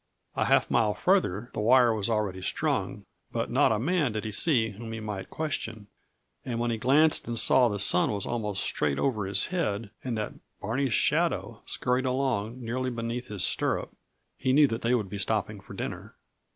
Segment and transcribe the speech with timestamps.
[0.35, 4.31] A half mile farther the wire was already strung, but not a man did he
[4.31, 5.89] see whom he might question
[6.43, 9.91] and when he glanced and saw that the sun was almost straight over his head
[10.03, 13.91] and that Barney's shadow scurried along nearly beneath his stirrup,
[14.37, 16.15] he knew that they would be stopping for dinner.